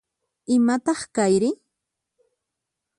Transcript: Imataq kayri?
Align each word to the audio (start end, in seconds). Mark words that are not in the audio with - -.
Imataq 0.55 1.01
kayri? 1.15 1.51